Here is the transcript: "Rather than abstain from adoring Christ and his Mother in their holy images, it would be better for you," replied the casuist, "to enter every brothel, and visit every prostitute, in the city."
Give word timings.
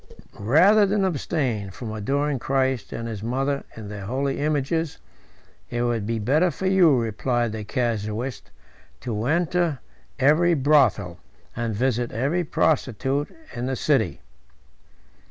"Rather 0.39 0.83
than 0.87 1.05
abstain 1.05 1.69
from 1.69 1.91
adoring 1.91 2.39
Christ 2.39 2.91
and 2.91 3.07
his 3.07 3.21
Mother 3.21 3.65
in 3.77 3.87
their 3.87 4.05
holy 4.07 4.39
images, 4.39 4.97
it 5.69 5.83
would 5.83 6.07
be 6.07 6.17
better 6.17 6.49
for 6.49 6.65
you," 6.65 6.97
replied 6.99 7.51
the 7.51 7.63
casuist, 7.63 8.49
"to 9.01 9.25
enter 9.25 9.77
every 10.17 10.55
brothel, 10.55 11.19
and 11.55 11.75
visit 11.75 12.11
every 12.11 12.43
prostitute, 12.43 13.27
in 13.53 13.67
the 13.67 13.75
city." 13.75 14.21